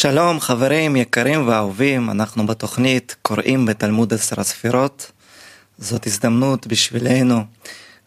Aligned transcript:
שלום 0.00 0.40
חברים 0.40 0.96
יקרים 0.96 1.48
ואהובים, 1.48 2.10
אנחנו 2.10 2.46
בתוכנית 2.46 3.16
קוראים 3.22 3.66
בתלמוד 3.66 4.14
עשר 4.14 4.40
הספירות. 4.40 5.12
זאת 5.78 6.06
הזדמנות 6.06 6.66
בשבילנו 6.66 7.44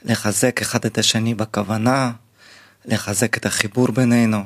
לחזק 0.04 0.62
אחד 0.62 0.86
את 0.86 0.98
השני 0.98 1.34
בכוונה, 1.34 2.12
לחזק 2.86 3.38
את 3.38 3.46
החיבור 3.46 3.92
בינינו, 3.92 4.44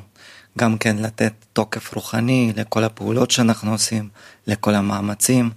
גם 0.58 0.78
כן 0.78 0.96
לתת 0.96 1.32
תוקף 1.52 1.94
רוחני 1.94 2.52
לכל 2.56 2.84
הפעולות 2.84 3.30
שאנחנו 3.30 3.72
עושים, 3.72 4.08
לכל 4.46 4.74
המאמצים. 4.74 5.50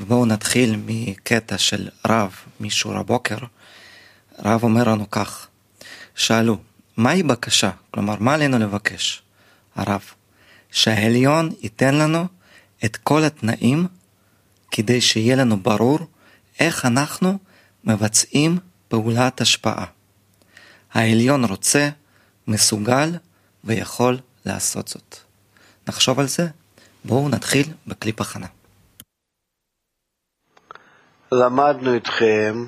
ובואו 0.00 0.26
נתחיל 0.26 0.76
מקטע 0.86 1.58
של 1.58 1.88
רב 2.08 2.34
משור 2.60 2.96
הבוקר. 2.96 3.38
רב 4.44 4.62
אומר 4.62 4.84
לנו 4.88 5.10
כך, 5.10 5.46
שאלו, 6.14 6.56
מהי 6.96 7.22
בקשה? 7.22 7.70
כלומר, 7.90 8.14
מה 8.20 8.34
עלינו 8.34 8.58
לבקש? 8.58 9.22
הרב, 9.76 10.02
שהעליון 10.72 11.50
ייתן 11.60 11.94
לנו 11.94 12.24
את 12.84 12.96
כל 12.96 13.24
התנאים 13.24 13.86
כדי 14.70 15.00
שיהיה 15.00 15.36
לנו 15.36 15.56
ברור 15.56 15.98
איך 16.60 16.86
אנחנו 16.86 17.38
מבצעים 17.84 18.58
פעולת 18.88 19.40
השפעה. 19.40 19.84
העליון 20.92 21.44
רוצה, 21.44 21.88
מסוגל 22.48 23.08
ויכול 23.64 24.18
לעשות 24.46 24.88
זאת. 24.88 25.16
נחשוב 25.88 26.20
על 26.20 26.26
זה, 26.26 26.46
בואו 27.04 27.28
נתחיל 27.28 27.66
בקליפ 27.86 28.20
הכנה. 28.20 28.46
למדנו 31.32 31.94
איתכם 31.94 32.64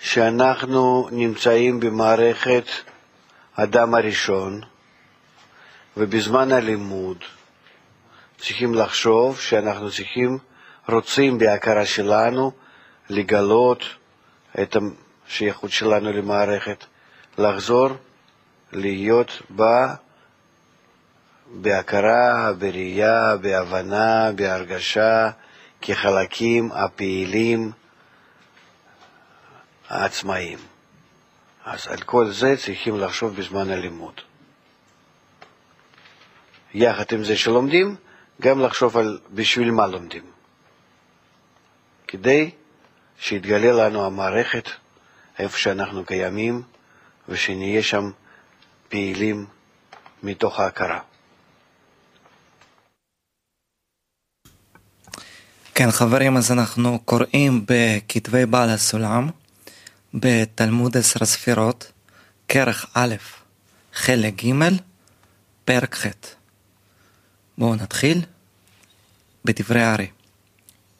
שאנחנו 0.00 1.08
נמצאים 1.12 1.80
במערכת 1.80 2.64
אדם 3.54 3.94
הראשון, 3.94 4.60
ובזמן 5.96 6.52
הלימוד 6.52 7.18
צריכים 8.38 8.74
לחשוב 8.74 9.40
שאנחנו 9.40 9.90
צריכים, 9.90 10.38
רוצים 10.88 11.38
בהכרה 11.38 11.86
שלנו 11.86 12.52
לגלות 13.10 13.84
את 14.62 14.76
השייכות 15.26 15.70
שלנו 15.70 16.12
למערכת, 16.12 16.84
לחזור 17.38 17.88
להיות 18.72 19.42
בה 19.50 19.94
בהכרה, 21.52 22.52
בראייה, 22.58 23.36
בהבנה, 23.36 24.32
בהרגשה, 24.32 25.30
כחלקים 25.80 26.72
הפעילים 26.72 27.72
העצמאיים. 29.88 30.58
אז 31.64 31.88
על 31.88 32.00
כל 32.00 32.30
זה 32.30 32.54
צריכים 32.56 33.00
לחשוב 33.00 33.36
בזמן 33.36 33.70
הלימוד. 33.70 34.20
יחד 36.74 37.04
עם 37.12 37.24
זה 37.24 37.36
שלומדים, 37.36 37.96
גם 38.42 38.60
לחשוב 38.60 38.96
על 38.96 39.18
בשביל 39.30 39.70
מה 39.70 39.86
לומדים. 39.86 40.22
כדי 42.06 42.50
שיתגלה 43.18 43.72
לנו 43.72 44.06
המערכת 44.06 44.68
איפה 45.38 45.58
שאנחנו 45.58 46.04
קיימים, 46.04 46.62
ושנהיה 47.28 47.82
שם 47.82 48.10
פעילים 48.88 49.46
מתוך 50.22 50.60
ההכרה. 50.60 51.00
כן 55.74 55.90
חברים, 55.90 56.36
אז 56.36 56.52
אנחנו 56.52 56.98
קוראים 57.04 57.66
בכתבי 57.68 58.46
בעל 58.46 58.70
הסולם, 58.70 59.30
בתלמוד 60.14 60.96
עשר 60.96 61.18
הספירות, 61.22 61.92
כרך 62.48 62.86
א', 62.94 63.14
חלק 63.92 64.44
ג', 64.44 64.52
פרק 65.64 65.94
ח'. 65.94 66.43
בואו 67.58 67.74
נתחיל 67.74 68.24
בדברי 69.44 69.82
הארי, 69.82 70.06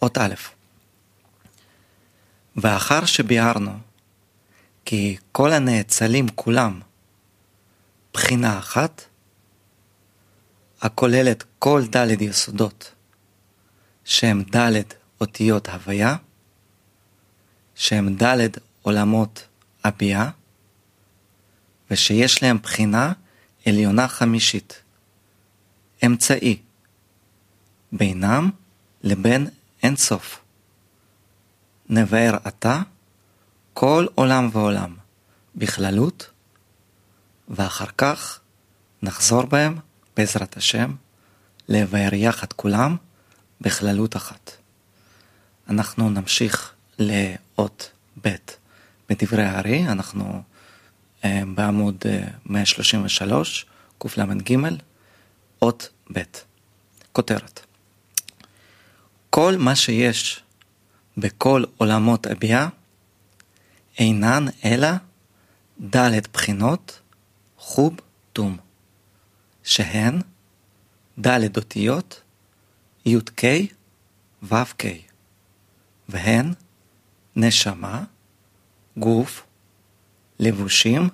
אות 0.03 0.19
א'. 0.19 0.35
ואחר 2.57 3.05
שביארנו 3.05 3.79
כי 4.85 5.17
כל 5.33 5.53
הנאצלים 5.53 6.29
כולם 6.29 6.81
בחינה 8.13 8.59
אחת, 8.59 9.03
הכוללת 10.81 11.45
כל 11.59 11.83
ד' 11.97 12.23
יסודות, 12.23 12.93
שהם 14.05 14.43
ד' 14.57 14.83
אותיות 15.21 15.69
הוויה, 15.69 16.17
שהם 17.75 18.17
ד' 18.23 18.49
עולמות 18.83 19.47
הביאה, 19.85 20.31
ושיש 21.91 22.43
להם 22.43 22.59
בחינה 22.63 23.13
עליונה 23.67 24.09
חמישית, 24.09 24.84
אמצעי, 26.07 26.59
בינם 27.93 28.51
לבין 29.03 29.47
אינסוף. 29.83 30.41
נבער 31.89 32.37
עתה 32.45 32.83
כל 33.75 34.07
עולם 34.15 34.49
ועולם 34.53 34.97
בכללות, 35.57 36.31
ואחר 37.49 37.87
כך 37.99 38.41
נחזור 39.03 39.43
בהם, 39.43 39.79
בעזרת 40.17 40.57
השם, 40.57 40.95
לבאר 41.69 42.15
יחד 42.15 42.53
כולם 42.53 42.97
בכללות 43.61 44.17
אחת. 44.17 44.51
אנחנו 45.69 46.11
נמשיך 46.11 46.73
לאות 46.99 47.91
ב' 48.25 48.35
בדברי 49.09 49.43
הארי, 49.43 49.89
אנחנו 49.89 50.43
אה, 51.25 51.43
בעמוד 51.55 51.97
133, 52.47 53.67
קל"ג, 53.99 54.59
אות 55.65 55.89
ב', 56.13 56.23
כותרת. 57.13 57.61
כל 59.31 59.55
מה 59.59 59.77
שיש 59.77 60.43
בכל 61.17 61.65
עולמות 61.77 62.27
הביאה 62.27 62.69
אינן 63.99 64.45
אלא 64.65 64.89
ד' 65.97 66.29
בחינות 66.33 67.01
חוב 67.59 67.97
תום, 68.33 68.57
שהן 69.63 70.21
ד' 71.27 71.57
אותיות 71.57 72.21
י"ק 73.07 73.43
ו"ק, 74.43 74.83
והן 76.09 76.53
נשמה, 77.37 78.05
גוף, 78.97 79.47
לבושים, 80.39 81.09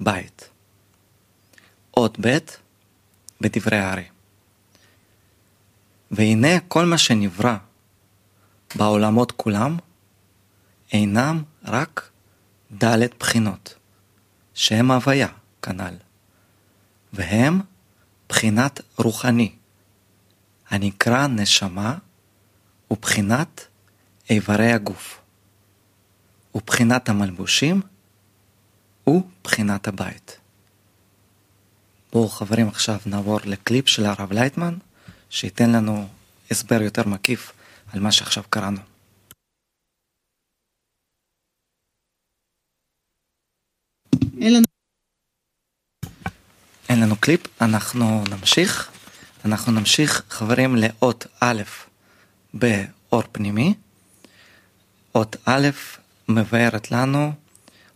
בית. 0.00 0.48
אות 1.96 2.20
ב' 2.20 2.38
בדברי 3.40 3.78
הארי. 3.78 4.04
והנה 6.10 6.60
כל 6.68 6.84
מה 6.84 6.98
שנברא 6.98 7.56
בעולמות 8.74 9.32
כולם 9.32 9.76
אינם 10.92 11.42
רק 11.64 12.10
ד' 12.84 13.14
בחינות, 13.18 13.74
שהם 14.54 14.90
הוויה 14.90 15.28
כנ"ל, 15.62 15.94
והם 17.12 17.60
בחינת 18.28 18.80
רוחני, 18.98 19.52
הנקרא 20.70 21.26
נשמה 21.26 21.98
ובחינת 22.90 23.66
איברי 24.30 24.72
הגוף, 24.72 25.20
ובחינת 26.54 27.08
המלבושים 27.08 27.80
ובחינת 29.06 29.88
הבית. 29.88 30.39
בואו 32.12 32.28
חברים 32.28 32.68
עכשיו 32.68 32.98
נעבור 33.06 33.38
לקליפ 33.44 33.88
של 33.88 34.06
הרב 34.06 34.32
לייטמן, 34.32 34.78
שייתן 35.30 35.70
לנו 35.70 36.08
הסבר 36.50 36.82
יותר 36.82 37.08
מקיף 37.08 37.52
על 37.92 38.00
מה 38.00 38.12
שעכשיו 38.12 38.44
קראנו. 38.50 38.80
אין 44.40 44.54
לנו... 44.54 44.66
אין 46.88 47.00
לנו 47.00 47.16
קליפ, 47.16 47.40
אנחנו 47.60 48.24
נמשיך. 48.30 48.90
אנחנו 49.44 49.72
נמשיך 49.72 50.22
חברים 50.30 50.76
לאות 50.76 51.26
א' 51.40 51.62
באור 52.54 53.22
פנימי. 53.32 53.74
אות 55.14 55.36
א' 55.44 55.68
מבארת 56.28 56.90
לנו, 56.90 57.32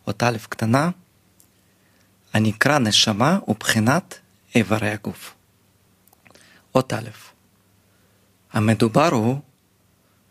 אות 0.07 0.23
א' 0.23 0.37
קטנה, 0.49 0.91
הנקרא 2.35 2.79
נשמה 2.79 3.39
ובחינת 3.49 4.19
איברי 4.55 4.91
הגוף. 4.91 5.35
אות 6.75 6.93
א', 6.93 7.09
המדובר 8.53 9.09
הוא 9.09 9.41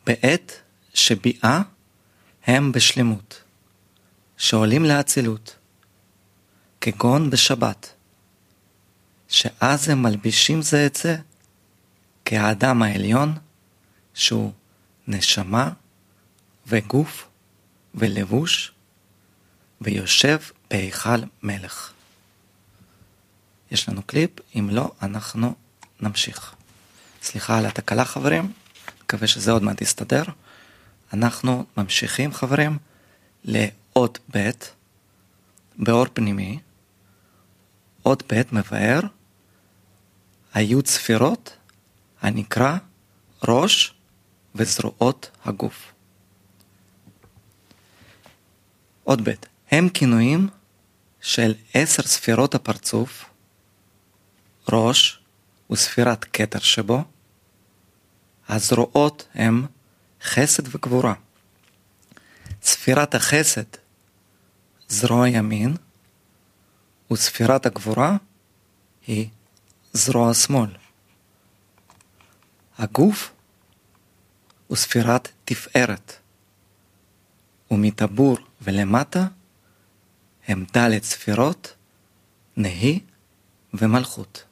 בעת 0.06 0.62
שביאה 0.94 1.62
הם 2.46 2.72
בשלמות, 2.72 3.44
שעולים 4.38 4.86
לאצילות, 4.86 5.56
כגון 6.82 7.30
בשבת, 7.30 7.94
שאז 9.28 9.90
הם 9.90 10.04
מלבישים 10.04 10.62
זה 10.62 10.86
את 10.86 10.96
זה 10.96 11.18
כאדם 12.26 12.82
העליון, 12.82 13.34
שהוא 14.14 14.52
נשמה 15.08 15.70
וגוף 16.68 17.28
ולבוש, 17.96 18.72
ויושב 19.82 20.38
בהיכל 20.70 21.18
מלך. 21.44 21.93
יש 23.74 23.90
לנו 23.90 24.04
קליפ, 24.04 24.30
אם 24.56 24.70
לא, 24.72 24.92
אנחנו 25.02 25.54
נמשיך. 26.00 26.56
סליחה 27.24 27.58
על 27.58 27.66
התקלה 27.66 28.06
חברים, 28.06 28.52
מקווה 29.04 29.28
שזה 29.28 29.52
עוד 29.52 29.64
מעט 29.64 29.82
יסתדר. 29.82 30.24
אנחנו 31.14 31.66
ממשיכים 31.78 32.34
חברים 32.34 32.78
לאות 33.44 34.20
ב' 34.36 34.50
באור 35.76 36.06
פנימי. 36.14 36.60
אות 38.06 38.34
ב' 38.34 38.42
מבאר 38.52 39.00
היו 40.54 40.80
ספירות 40.86 41.58
הנקרא 42.22 42.78
ראש 43.48 43.94
וזרועות 44.56 45.32
הגוף. 45.46 45.92
עוד 49.04 49.30
ב' 49.30 49.34
הם 49.72 49.90
כינויים 49.90 50.50
של 51.22 51.54
עשר 51.74 52.04
ספירות 52.04 52.56
הפרצוף, 52.56 53.26
ראש 54.72 55.20
וספירת 55.72 56.26
כתר 56.34 56.60
שבו, 56.60 57.04
הזרועות 58.50 59.28
הם 59.34 59.66
חסד 60.24 60.76
וגבורה. 60.76 61.14
ספירת 62.62 63.16
החסד, 63.16 63.64
זרוע 64.88 65.30
ימין, 65.30 65.76
וספירת 67.12 67.66
הגבורה 67.66 68.18
היא 69.08 69.30
זרוע 69.94 70.34
שמאל. 70.34 70.70
הגוף 72.78 73.32
הוא 74.68 74.78
ספירת 74.78 75.30
תפארת, 75.46 76.14
ומטבור 77.72 78.38
ולמטה 78.62 79.28
הם 80.48 80.66
ד' 80.78 81.04
ספירות, 81.04 81.74
נהי 82.58 83.00
ומלכות. 83.74 84.44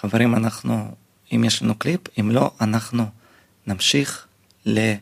חברים, 0.00 0.34
אנחנו, 0.34 0.94
אם 1.32 1.44
יש 1.44 1.62
לנו 1.62 1.74
קליפ, 1.74 2.00
אם 2.20 2.30
לא, 2.30 2.50
אנחנו 2.60 3.04
נמשיך 3.66 4.26
ל... 4.66 4.94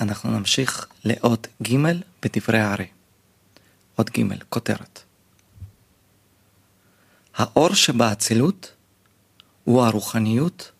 אנחנו 0.00 0.38
נמשיך 0.38 0.86
לאות 1.04 1.46
ג' 1.62 1.76
בדברי 2.22 2.60
הארי. 2.60 2.86
אות 3.98 4.10
ג', 4.10 4.22
כותרת. 4.48 5.02
האור 7.34 7.74
שבאצילות 7.74 8.72
הוא 9.64 9.82
הרוחניות 9.82 10.72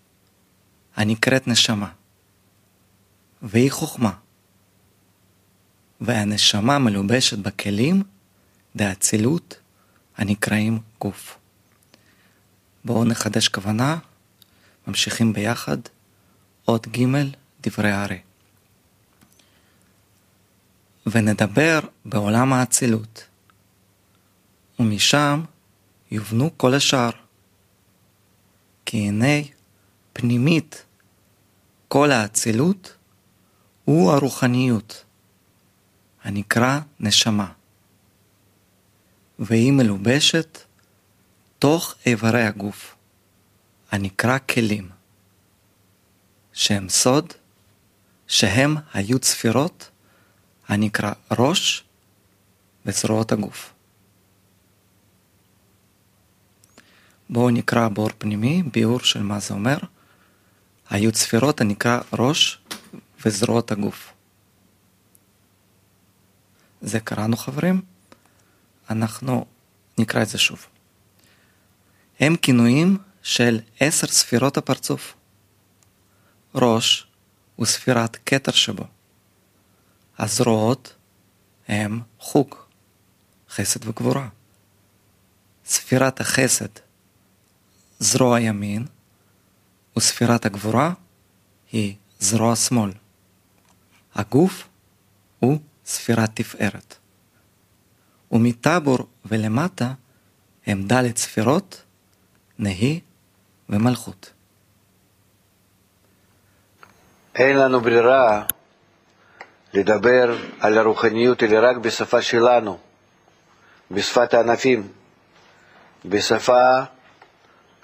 הנקראת 0.96 1.48
נשמה, 1.48 1.92
והיא 3.42 3.72
חוכמה, 3.72 4.12
והנשמה 6.00 6.78
מלובשת 6.78 7.38
בכלים 7.38 8.02
דאצילות 8.76 9.56
הנקראים 10.16 10.78
גוף. 11.00 11.43
בואו 12.84 13.04
נחדש 13.04 13.48
כוונה, 13.48 13.98
ממשיכים 14.86 15.32
ביחד, 15.32 15.76
אות 16.68 16.88
ג' 16.88 17.06
דברי 17.60 17.90
הארי. 17.90 18.18
ונדבר 21.06 21.80
בעולם 22.04 22.52
האצילות, 22.52 23.26
ומשם 24.78 25.44
יובנו 26.10 26.50
כל 26.56 26.74
השאר. 26.74 27.10
כי 28.86 28.96
הנה 28.96 29.46
פנימית 30.12 30.84
כל 31.88 32.10
האצילות 32.10 32.96
הוא 33.84 34.12
הרוחניות, 34.12 35.04
הנקרא 36.24 36.80
נשמה, 37.00 37.52
והיא 39.38 39.72
מלובשת 39.72 40.63
תוך 41.64 41.94
איברי 42.06 42.42
הגוף, 42.42 42.96
הנקרא 43.90 44.38
כלים, 44.38 44.88
שהם 46.52 46.88
סוד, 46.88 47.32
שהם 48.26 48.76
היו 48.94 49.18
צפירות, 49.18 49.90
הנקרא 50.68 51.12
ראש 51.30 51.84
וזרועות 52.86 53.32
הגוף. 53.32 53.72
בואו 57.30 57.50
נקרא 57.50 57.88
באור 57.88 58.10
פנימי 58.18 58.62
ביאור 58.62 59.00
של 59.00 59.22
מה 59.22 59.40
זה 59.40 59.54
אומר. 59.54 59.78
היו 60.90 61.12
צפירות 61.12 61.60
הנקרא 61.60 62.00
ראש 62.12 62.60
וזרועות 63.26 63.72
הגוף. 63.72 64.12
זה 66.80 67.00
קראנו 67.00 67.36
חברים, 67.36 67.82
אנחנו 68.90 69.46
נקרא 69.98 70.22
את 70.22 70.28
זה 70.28 70.38
שוב. 70.38 70.73
הם 72.20 72.36
כינויים 72.36 72.98
של 73.22 73.60
עשר 73.80 74.06
ספירות 74.06 74.56
הפרצוף. 74.56 75.14
ראש 76.54 77.06
הוא 77.56 77.66
ספירת 77.66 78.16
כתר 78.26 78.52
שבו. 78.52 78.84
הזרועות 80.18 80.94
הם 81.68 82.00
חוג, 82.18 82.54
חסד 83.50 83.88
וגבורה. 83.88 84.28
ספירת 85.66 86.20
החסד 86.20 86.68
זרוע 87.98 88.40
ימין, 88.40 88.86
וספירת 89.96 90.46
הגבורה 90.46 90.92
היא 91.72 91.94
זרוע 92.20 92.56
שמאל. 92.56 92.92
הגוף 94.14 94.68
הוא 95.40 95.58
ספירת 95.86 96.30
תפארת. 96.34 96.96
ומטבור 98.32 98.98
ולמטה 99.24 99.94
הם 100.66 100.86
ד' 100.86 101.16
ספירות, 101.16 101.82
נהי 102.58 103.00
ומלכות. 103.68 104.32
אין 107.34 107.56
לנו 107.56 107.80
ברירה 107.80 108.44
לדבר 109.74 110.36
על 110.60 110.78
הרוחניות 110.78 111.42
אלא 111.42 111.68
רק 111.68 111.76
בשפה 111.76 112.22
שלנו, 112.22 112.78
בשפת 113.90 114.34
הענפים, 114.34 114.88
בשפה 116.04 116.80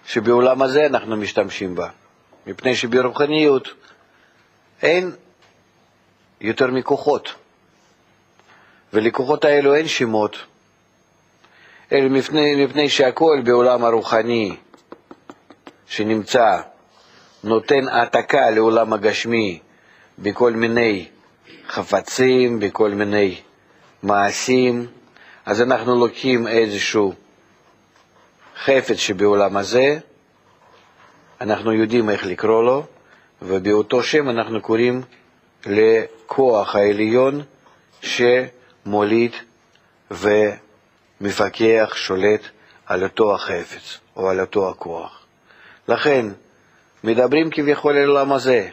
שבעולם 0.06 0.62
הזה 0.62 0.87
אנחנו 0.87 1.16
משתמשים 1.16 1.75
בה, 1.75 1.88
מפני 2.46 2.76
שברוחניות 2.76 3.69
אין 4.82 5.11
יותר 6.40 6.66
מכוחות, 6.66 7.34
ולכוחות 8.93 9.44
האלו 9.44 9.75
אין 9.75 9.88
שמות, 9.88 10.37
אלא 11.92 12.09
מפני, 12.09 12.64
מפני 12.64 12.88
שהכל 12.88 13.40
בעולם 13.44 13.85
הרוחני 13.85 14.56
שנמצא 15.87 16.61
נותן 17.44 17.88
העתקה 17.88 18.50
לעולם 18.50 18.92
הגשמי 18.92 19.59
בכל 20.18 20.52
מיני 20.52 21.09
חפצים, 21.68 22.61
בכל 22.61 22.90
מיני 22.90 23.40
מעשים, 24.02 24.87
אז 25.47 25.62
אנחנו 25.62 25.94
לוקחים 26.06 26.47
איזשהו 26.47 27.14
חפץ 28.64 28.97
שבעולם 28.97 29.56
הזה, 29.56 29.99
אנחנו 31.40 31.73
יודעים 31.73 32.11
איך 32.11 32.26
לקרוא 32.26 32.62
לו, 32.62 32.85
ובאותו 33.42 34.02
שם 34.02 34.30
אנחנו 34.30 34.61
קוראים 34.61 35.02
לכוח 35.66 36.76
העליון 36.76 37.42
שמוליד 38.02 39.32
ומפקח, 41.21 41.93
שולט 41.95 42.41
על 42.87 43.05
אותו 43.05 43.35
החפץ 43.35 43.99
או 44.17 44.31
על 44.31 44.41
אותו 44.41 44.71
הכוח. 44.71 45.27
לכן, 45.89 46.27
מדברים 47.05 47.50
כביכול 47.50 47.97
על 47.97 48.05
העולם 48.05 48.33
הזה, 48.33 48.69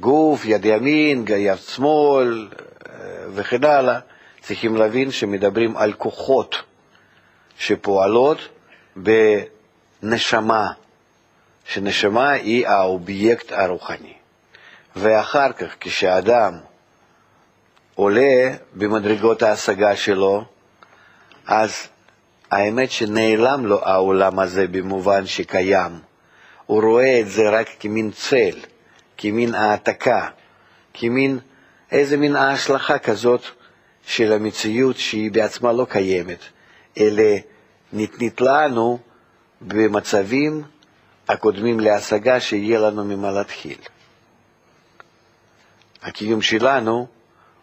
גוף, 0.00 0.44
יד 0.44 0.64
ימין, 0.64 1.24
יד 1.28 1.58
שמאל 1.58 2.48
וכן 3.34 3.64
הלאה, 3.64 3.98
צריכים 4.40 4.76
להבין 4.76 5.10
שמדברים 5.10 5.76
על 5.76 5.92
כוחות 5.92 6.56
שפועלות 7.58 8.38
בנשמה, 10.02 10.72
שנשמה 11.64 12.30
היא 12.30 12.68
האובייקט 12.68 13.52
הרוחני. 13.52 14.14
ואחר 14.96 15.52
כך, 15.52 15.74
כשאדם 15.80 16.54
עולה 17.94 18.54
במדרגות 18.74 19.42
ההשגה 19.42 19.96
שלו, 19.96 20.44
אז 21.48 21.88
האמת 22.50 22.90
שנעלם 22.90 23.66
לו 23.66 23.84
העולם 23.84 24.38
הזה 24.38 24.66
במובן 24.66 25.26
שקיים. 25.26 25.92
הוא 26.66 26.82
רואה 26.82 27.20
את 27.20 27.28
זה 27.28 27.50
רק 27.50 27.68
כמין 27.80 28.10
צל, 28.10 28.58
כמין 29.16 29.54
העתקה, 29.54 30.28
כמין 30.94 31.38
איזה 31.92 32.16
מין 32.16 32.36
ההשלכה 32.36 32.98
כזאת 32.98 33.42
של 34.06 34.32
המציאות 34.32 34.96
שהיא 34.96 35.30
בעצמה 35.30 35.72
לא 35.72 35.86
קיימת, 35.90 36.38
אלא 36.98 37.22
ניתנית 37.92 38.40
לנו 38.40 38.98
במצבים 39.60 40.62
הקודמים 41.28 41.80
להשגה 41.80 42.40
שיהיה 42.40 42.80
לנו 42.80 43.04
ממה 43.04 43.30
להתחיל. 43.30 43.78
הקיום 46.02 46.42
שלנו 46.42 47.06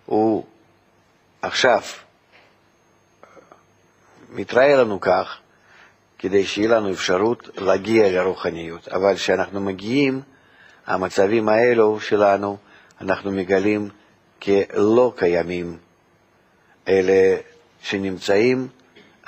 הוא 0.06 0.46
עכשיו 1.42 1.82
מתראה 4.36 4.76
לנו 4.76 5.02
כך, 5.02 5.38
כדי 6.20 6.46
שיהיה 6.46 6.70
לנו 6.70 6.92
אפשרות 6.92 7.50
להגיע 7.58 8.12
לרוחניות. 8.12 8.88
אבל 8.88 9.16
כשאנחנו 9.16 9.62
מגיעים, 9.62 10.22
המצבים 10.88 11.50
האלו 11.50 12.00
שלנו, 12.00 12.58
אנחנו 13.02 13.32
מגלים 13.32 13.90
כלא 14.42 15.14
קיימים, 15.16 15.78
אלה 16.88 17.38
שנמצאים 17.82 18.68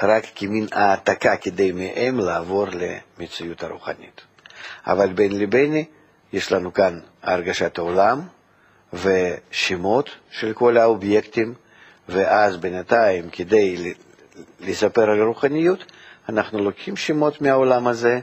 רק 0.03 0.25
כמין 0.35 0.67
העתקה 0.71 1.37
כדי 1.37 1.71
מהם 1.71 2.19
לעבור 2.19 2.65
למציאות 3.19 3.63
הרוחנית. 3.63 4.21
אבל 4.87 5.13
בין 5.13 5.39
לבין 5.39 5.83
יש 6.33 6.51
לנו 6.51 6.73
כאן 6.73 6.99
הרגשת 7.23 7.77
העולם 7.77 8.21
ושמות 8.93 10.09
של 10.31 10.53
כל 10.53 10.77
האובייקטים, 10.77 11.53
ואז 12.09 12.57
בינתיים 12.57 13.29
כדי 13.29 13.93
לספר 14.59 15.09
על 15.09 15.21
רוחניות, 15.21 15.85
אנחנו 16.29 16.63
לוקחים 16.63 16.97
שמות 16.97 17.41
מהעולם 17.41 17.87
הזה 17.87 18.19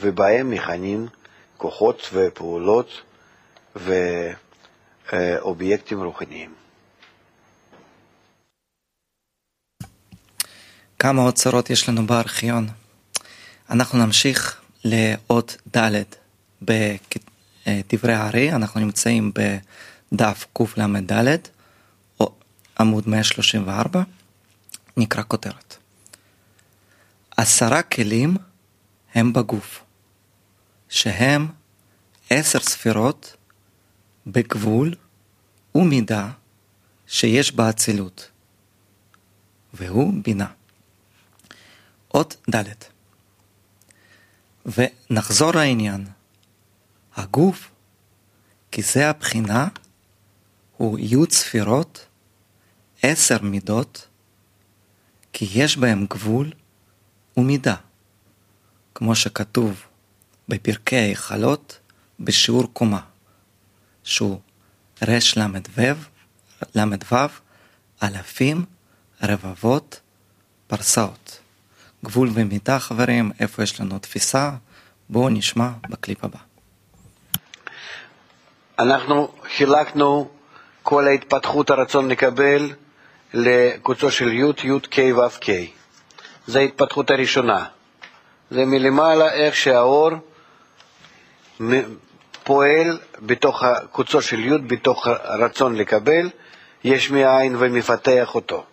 ובהם 0.00 0.50
מכנים 0.50 1.06
כוחות 1.56 2.10
ופעולות 2.12 3.02
ואובייקטים 5.12 6.02
רוחניים. 6.02 6.54
כמה 10.98 11.22
אוצרות 11.22 11.70
יש 11.70 11.88
לנו 11.88 12.06
בארכיון. 12.06 12.68
אנחנו 13.70 14.06
נמשיך 14.06 14.60
לאות 14.84 15.56
ד' 15.76 16.02
בדברי 16.62 18.12
הארי, 18.12 18.52
אנחנו 18.52 18.80
נמצאים 18.80 19.32
בדף 20.12 20.46
קל"ד, 20.52 21.38
עמוד 22.80 23.08
134, 23.08 24.02
נקרא 24.96 25.22
כותרת. 25.28 25.76
עשרה 27.36 27.82
כלים 27.82 28.36
הם 29.14 29.32
בגוף, 29.32 29.84
שהם 30.88 31.48
עשר 32.30 32.60
ספירות 32.60 33.36
בגבול 34.26 34.94
ומידה 35.74 36.30
שיש 37.06 37.52
באצילות, 37.52 38.30
והוא 39.74 40.12
בינה. 40.22 40.52
אות 42.14 42.36
ד' 42.54 42.64
ונחזור 44.66 45.54
לעניין. 45.54 46.06
הגוף, 47.16 47.70
כי 48.70 48.82
זה 48.82 49.10
הבחינה, 49.10 49.68
הוא 50.76 50.98
י' 50.98 51.30
ספירות, 51.30 52.06
עשר 53.02 53.42
מידות, 53.42 54.08
כי 55.36 55.48
יש 55.54 55.76
בהם 55.76 56.06
גבול 56.10 56.50
ומידה, 57.36 57.74
כמו 58.94 59.14
שכתוב 59.14 59.82
בפרקי 60.48 60.96
ההיכלות 60.96 61.78
בשיעור 62.20 62.72
קומה, 62.72 63.00
שהוא 64.04 64.40
רל"ו, 65.02 66.80
אלפים, 68.02 68.64
רבבות, 69.22 70.00
פרסאות. 70.66 71.40
גבול 72.04 72.30
ומידה 72.34 72.78
חברים, 72.78 73.32
איפה 73.40 73.62
יש 73.62 73.80
לנו 73.80 73.98
תפיסה, 73.98 74.50
בואו 75.08 75.28
נשמע 75.28 75.68
בקליפ 75.90 76.24
הבא. 76.24 76.38
אנחנו 78.78 79.28
חילקנו 79.56 80.28
כל 80.82 81.08
ההתפתחות 81.08 81.70
הרצון 81.70 82.08
לקבל 82.08 82.70
לקוצו 83.34 84.10
של 84.10 84.32
י', 84.32 84.42
י', 84.64 84.80
ק', 84.90 84.98
ו', 85.16 85.40
ק'. 85.40 85.50
זו 86.46 86.58
ההתפתחות 86.58 87.10
הראשונה. 87.10 87.64
זה 88.50 88.64
מלמעלה 88.64 89.32
איך 89.32 89.56
שהאור 89.56 90.10
פועל 92.44 92.98
בתוך 93.22 93.62
הקוצו 93.62 94.22
של 94.22 94.40
י', 94.40 94.58
בתוך 94.58 95.06
הרצון 95.06 95.76
לקבל, 95.76 96.30
יש 96.84 97.10
מאין 97.10 97.56
ומפתח 97.58 98.34
אותו. 98.34 98.64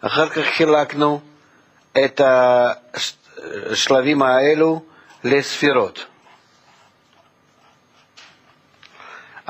אחר 0.00 0.28
כך 0.28 0.42
חילקנו 0.56 1.20
את 2.04 2.20
השלבים 3.70 4.22
האלו 4.22 4.82
לספירות. 5.24 6.04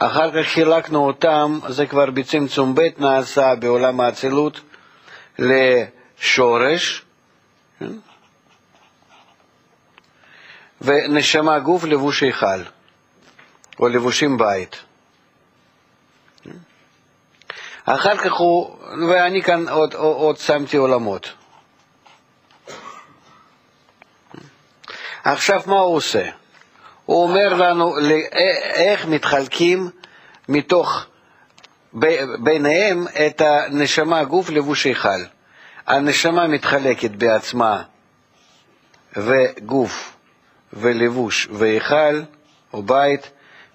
אחר 0.06 0.30
כך 0.30 0.48
חילקנו 0.48 1.06
אותם, 1.06 1.58
זה 1.68 1.86
כבר 1.86 2.10
בצמצום 2.10 2.74
ב' 2.74 2.88
נעשה 2.98 3.54
בעולם 3.54 4.00
האצילות, 4.00 4.60
לשורש, 5.38 7.04
כן? 7.78 7.92
ונשמה 10.80 11.58
גוף 11.58 11.84
לבוש 11.84 12.22
היכל, 12.22 12.62
או 13.80 13.88
לבושים 13.88 14.38
בית. 14.38 14.84
אחר 17.84 18.16
כך 18.16 18.32
הוא, 18.32 18.76
ואני 19.08 19.42
כאן 19.42 19.68
עוד, 19.68 19.94
עוד 19.94 20.36
שמתי 20.36 20.76
עולמות. 20.76 21.32
עכשיו 25.24 25.62
מה 25.66 25.80
הוא 25.80 25.96
עושה? 25.96 26.41
הוא 27.06 27.22
אומר 27.22 27.54
לנו 27.54 27.94
איך 28.74 29.06
מתחלקים 29.06 29.90
מתוך, 30.48 31.06
ביניהם 32.38 33.04
את 33.26 33.40
הנשמה, 33.40 34.24
גוף 34.24 34.50
לבוש 34.50 34.84
היכל. 34.84 35.22
הנשמה 35.86 36.46
מתחלקת 36.46 37.10
בעצמה 37.10 37.82
וגוף 39.16 40.16
ולבוש 40.72 41.48
והיכל 41.52 42.22
או 42.72 42.82
בית 42.82 43.30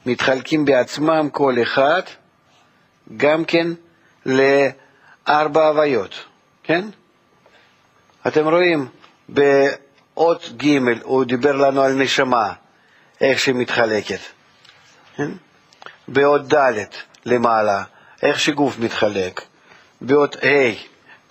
מתחלקים 0.05 0.65
בעצמם 0.65 1.29
כל 1.31 1.55
אחד 1.61 2.01
גם 3.17 3.45
כן 3.45 3.67
לארבע 4.25 5.67
הוויות, 5.67 6.15
כן? 6.63 6.85
אתם 8.27 8.47
רואים, 8.47 8.87
אות 10.17 10.49
ג' 10.57 10.77
הוא 11.03 11.25
דיבר 11.25 11.51
לנו 11.51 11.81
על 11.81 11.93
נשמה, 11.93 12.53
איך 13.21 13.39
שהיא 13.39 13.55
מתחלקת. 13.55 14.19
כן? 15.15 15.31
באות 16.07 16.53
ד' 16.53 16.85
למעלה, 17.25 17.83
איך 18.21 18.39
שגוף 18.39 18.79
מתחלק. 18.79 19.41
באות 20.01 20.35
ה', 20.35 20.73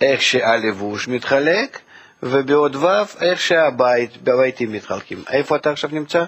איך 0.01 0.21
שהלבוש 0.21 1.07
מתחלק, 1.07 1.79
ובאות 2.23 2.75
ו', 2.75 2.87
איך 3.21 3.41
שהבית, 3.41 4.23
בביתים 4.23 4.71
מתחלקים. 4.71 5.23
איפה 5.29 5.55
אתה 5.55 5.71
עכשיו 5.71 5.89
נמצא? 5.93 6.23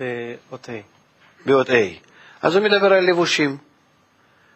באות 0.00 0.68
ה'. 0.68 0.72
באות 1.46 1.70
ה'. 1.70 1.74
אז 2.42 2.56
הוא 2.56 2.64
מדבר 2.64 2.92
על 2.92 3.04
לבושים. 3.04 3.56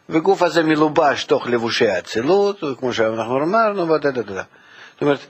וגוף 0.09 0.43
הזה 0.43 0.63
מלובש 0.63 1.25
תוך 1.25 1.47
לבושי 1.47 1.89
האצילות, 1.89 2.61
כמו 2.79 2.93
שאנחנו 2.93 3.43
אמרנו, 3.45 3.89
ודדדדה. 3.89 4.43
זאת 4.93 5.03
אומרת, 5.03 5.27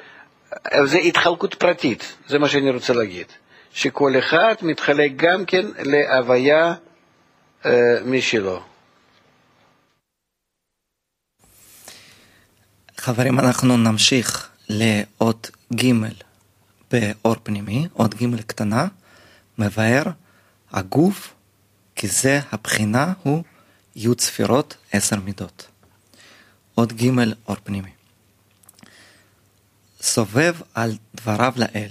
זה 0.84 0.98
התחלקות 0.98 1.54
פרטית, 1.54 2.16
זה 2.26 2.38
מה 2.38 2.48
שאני 2.48 2.70
רוצה 2.70 2.92
להגיד. 2.92 3.26
שכל 3.72 4.12
אחד 4.18 4.54
מתחלק 4.62 5.12
גם 5.16 5.44
כן 5.44 5.66
להוויה 5.78 6.74
אה, 7.64 7.70
משלו. 8.04 8.62
חברים, 12.96 13.38
אנחנו 13.38 13.76
נמשיך 13.76 14.48
לאות 14.68 15.50
ג' 15.74 15.92
באור 16.90 17.36
פנימי, 17.42 17.88
אות 17.98 18.14
ג' 18.14 18.40
קטנה, 18.40 18.86
מבאר 19.58 20.02
הגוף, 20.72 21.34
כי 21.94 22.08
זה 22.08 22.40
הבחינה 22.52 23.12
הוא 23.22 23.42
י' 23.96 24.08
ספירות, 24.18 24.76
עשר 24.92 25.16
מידות. 25.20 25.66
אות 26.78 26.92
ג' 26.92 27.10
אור 27.48 27.56
פנימי. 27.64 27.90
סובב 30.02 30.54
על 30.74 30.92
דבריו 31.14 31.52
לאל, 31.56 31.90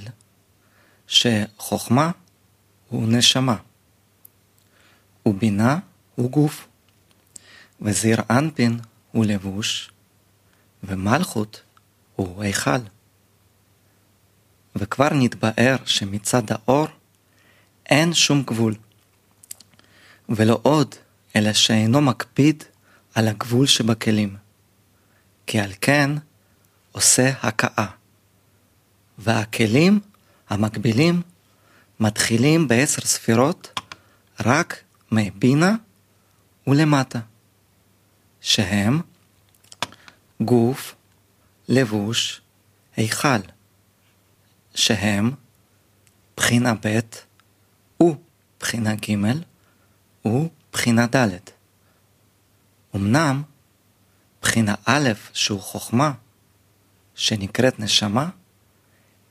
שחוכמה 1.09 2.11
הוא 2.89 3.07
נשמה, 3.07 3.55
ובינה 5.25 5.79
הוא 6.15 6.31
גוף, 6.31 6.67
וזיר 7.81 8.17
אנפין 8.29 8.79
הוא 9.11 9.25
לבוש, 9.25 9.91
ומלכות 10.83 11.61
הוא 12.15 12.43
היכל. 12.43 12.79
וכבר 14.75 15.07
נתבאר 15.11 15.75
שמצד 15.85 16.43
האור 16.49 16.87
אין 17.85 18.13
שום 18.13 18.43
גבול, 18.43 18.75
ולא 20.29 20.59
עוד, 20.63 20.95
אלא 21.35 21.53
שאינו 21.53 22.01
מקפיד 22.01 22.63
על 23.15 23.27
הגבול 23.27 23.67
שבכלים, 23.67 24.37
כי 25.47 25.59
על 25.59 25.71
כן 25.81 26.11
עושה 26.91 27.31
הכאה. 27.41 27.87
והכלים 29.17 29.99
המקבילים 30.49 31.21
מתחילים 31.99 32.67
בעשר 32.67 33.01
ספירות 33.01 33.79
רק 34.39 34.83
מבינה 35.11 35.75
ולמטה, 36.67 37.19
שהם 38.41 39.01
גוף, 40.41 40.95
לבוש, 41.67 42.41
היכל, 42.95 43.39
שהם 44.75 45.31
בחינה 46.37 46.73
ב' 46.85 46.99
ובחינה 48.03 48.95
ג' 48.95 49.15
ובחינה 50.25 51.07
ד'. 51.15 51.29
אמנם 52.95 53.43
בחינה 54.41 54.75
א', 54.85 55.09
שהוא 55.33 55.61
חוכמה, 55.61 56.11
שנקראת 57.15 57.79
נשמה, 57.79 58.29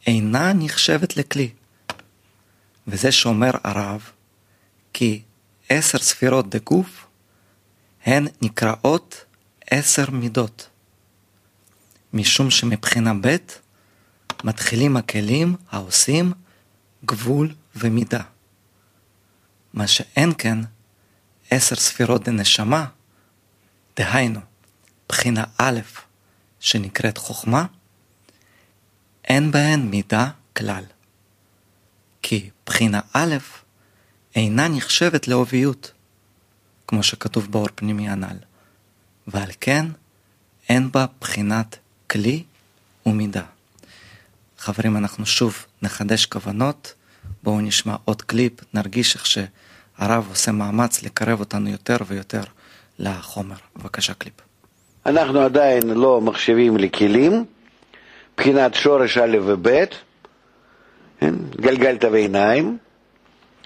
אינה 0.07 0.53
נחשבת 0.53 1.17
לכלי. 1.17 1.51
וזה 2.87 3.13
שאומר 3.13 3.51
הרב, 3.65 4.11
כי 4.93 5.23
עשר 5.69 5.99
ספירות 5.99 6.49
דגוף 6.49 7.07
הן 8.05 8.27
נקראות 8.43 9.25
עשר 9.71 10.11
מידות. 10.11 10.69
משום 12.13 12.51
שמבחינה 12.51 13.13
ב' 13.21 13.37
מתחילים 14.45 14.97
הכלים 14.97 15.57
העושים 15.71 16.33
גבול 17.05 17.55
ומידה. 17.77 18.23
מה 19.75 19.87
שאין 19.87 20.33
כן 20.39 20.59
עשר 21.51 21.77
ספירות 21.77 22.29
דנשמה, 22.29 22.87
דהיינו, 23.97 24.41
בחינה 25.09 25.45
א', 25.59 25.81
שנקראת 26.61 27.19
חוכמה, 27.19 27.67
אין 29.29 29.51
בהן 29.51 29.81
מידה 29.81 30.31
כלל. 30.57 30.85
כי 32.23 32.51
בחינה 32.67 33.01
א' 33.13 33.37
אינה 34.37 34.69
נחשבת 34.69 35.29
לאוביות, 35.29 35.93
כמו 36.87 37.03
שכתוב 37.03 37.53
באור 37.53 37.69
פנימי 37.75 38.09
הנ"ל, 38.09 38.37
ועל 39.27 39.51
כן 39.61 39.87
אין 40.69 40.93
בה 40.93 41.07
בחינת 41.21 41.77
כלי 42.11 42.43
ומידה. 43.07 43.43
חברים, 44.59 44.97
אנחנו 44.97 45.27
שוב 45.27 45.67
נחדש 45.83 46.27
כוונות, 46.27 46.95
בואו 47.43 47.61
נשמע 47.61 47.97
עוד 48.05 48.23
קליפ, 48.23 48.53
נרגיש 48.75 49.15
איך 49.17 49.27
שהרב 49.27 50.27
עושה 50.29 50.53
מאמץ 50.53 51.03
לקרב 51.03 51.41
אותנו 51.41 51.69
יותר 51.69 51.97
ויותר 52.07 52.43
לחומר. 52.99 53.57
בבקשה 53.77 54.15
קליפ. 54.15 54.35
אנחנו 55.07 55.41
עדיין 55.41 55.91
לא 55.91 56.21
מחשבים 56.21 56.77
לכלים, 56.77 57.45
מבחינת 58.39 58.75
שורש 58.75 59.19
א' 59.19 59.37
וב', 59.43 59.69
כן? 61.21 61.35
גלגלת 61.61 62.05
ועיניים, 62.05 62.79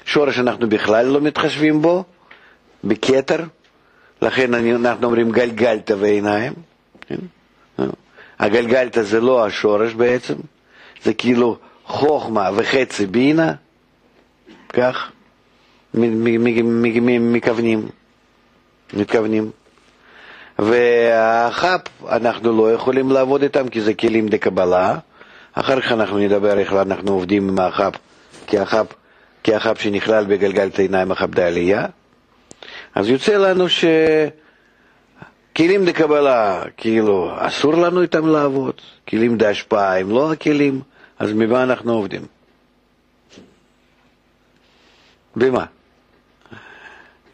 שורש 0.04 0.38
אנחנו 0.38 0.68
בכלל 0.68 1.06
לא 1.06 1.20
מתחשבים 1.20 1.82
בו, 1.82 2.04
בכתר, 2.84 3.44
לכן 4.22 4.54
אנחנו 4.54 5.06
אומרים 5.06 5.32
גלגלת 5.32 5.90
ועיניים. 5.90 6.52
כן? 7.06 7.16
הגלגלת 8.38 8.98
זה 9.00 9.20
לא 9.20 9.46
השורש 9.46 9.94
בעצם, 9.94 10.34
זה 11.02 11.14
כאילו 11.14 11.58
חוכמה 11.84 12.50
וחצי 12.56 13.06
בינה, 13.06 13.52
כך 14.68 15.10
מכוונים, 15.94 17.88
מתכוונים. 18.94 19.50
והחאפ, 20.58 21.80
אנחנו 22.08 22.56
לא 22.56 22.72
יכולים 22.72 23.10
לעבוד 23.10 23.42
איתם 23.42 23.68
כי 23.68 23.80
זה 23.80 23.94
כלים 23.94 24.28
דקבלה. 24.28 24.98
אחר 25.52 25.80
כך 25.80 25.92
אנחנו 25.92 26.18
נדבר 26.18 26.58
איך 26.58 26.72
אנחנו 26.72 27.12
עובדים 27.12 27.48
עם 27.48 27.58
החאפ, 27.58 27.94
כי 28.46 28.58
החאפ, 28.58 28.86
כי 29.42 29.54
החאפ 29.54 29.80
שנכלל 29.80 30.24
בגלגלת 30.24 30.78
עיניים 30.78 31.12
החאפ 31.12 31.30
דעלייה. 31.30 31.86
אז 32.94 33.08
יוצא 33.08 33.36
לנו 33.36 33.66
שכלים 33.68 34.34
דקבלה, 35.84 36.62
כאילו, 36.76 37.30
אסור 37.38 37.74
לנו 37.74 38.02
איתם 38.02 38.26
לעבוד, 38.26 38.74
כלים 39.08 39.36
דהשפעה 39.36 40.00
הם 40.00 40.10
לא 40.10 40.32
הכלים, 40.32 40.80
אז 41.18 41.32
ממה 41.32 41.62
אנחנו 41.62 41.92
עובדים? 41.92 42.22
במה? 45.36 45.64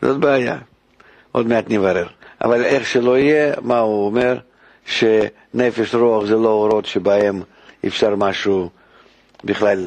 זאת 0.03 0.19
בעיה. 0.19 0.59
עוד 1.33 1.47
מעט 1.47 1.65
נברר. 1.69 2.07
אבל 2.41 2.65
איך 2.65 2.87
שלא 2.87 3.19
יהיה, 3.19 3.55
מה 3.61 3.79
הוא 3.79 4.07
אומר? 4.07 4.39
שנפש 4.87 5.95
רוח 5.95 6.25
זה 6.25 6.35
לא 6.35 6.49
אורות 6.49 6.87
שבהם 6.87 7.43
אפשר 7.87 8.17
משהו 8.17 8.71
בכלל 9.45 9.87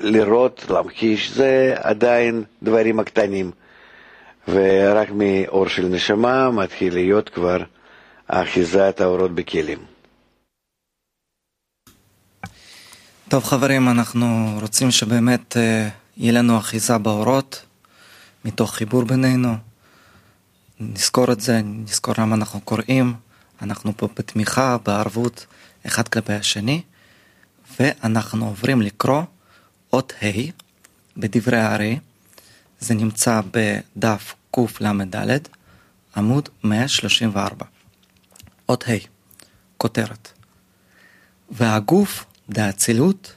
לראות, 0.00 0.66
להמחיש, 0.70 1.30
זה 1.30 1.74
עדיין 1.76 2.44
דברים 2.62 3.00
הקטנים. 3.00 3.50
ורק 4.48 5.08
מאור 5.10 5.68
של 5.68 5.86
נשמה 5.86 6.50
מתחיל 6.50 6.94
להיות 6.94 7.28
כבר 7.28 7.58
אחיזת 8.28 9.00
האורות 9.00 9.34
בכלים. 9.34 9.78
טוב 13.28 13.44
חברים, 13.44 13.88
אנחנו 13.88 14.26
רוצים 14.60 14.90
שבאמת 14.90 15.56
אה, 15.56 15.88
יהיה 16.16 16.32
לנו 16.32 16.58
אחיזה 16.58 16.98
באורות, 16.98 17.62
מתוך 18.44 18.74
חיבור 18.74 19.04
בינינו. 19.04 19.67
נזכור 20.80 21.32
את 21.32 21.40
זה, 21.40 21.60
נזכור 21.62 22.14
למה 22.18 22.36
אנחנו 22.36 22.60
קוראים, 22.60 23.14
אנחנו 23.62 23.96
פה 23.96 24.08
בתמיכה, 24.16 24.76
בערבות, 24.84 25.46
אחד 25.86 26.08
כלפי 26.08 26.32
השני, 26.32 26.82
ואנחנו 27.80 28.46
עוברים 28.46 28.82
לקרוא 28.82 29.22
אות 29.92 30.12
ה' 30.22 30.50
בדברי 31.16 31.58
הארי, 31.58 31.98
זה 32.80 32.94
נמצא 32.94 33.40
בדף 33.50 34.34
קל"ד, 34.50 35.48
עמוד 36.16 36.48
134. 36.64 37.66
אות 38.68 38.88
ה', 38.88 38.92
כותרת. 39.76 40.32
והגוף 41.50 42.24
דאצילות 42.50 43.36